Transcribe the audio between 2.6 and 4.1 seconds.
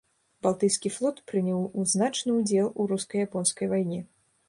у руска-японскай вайне.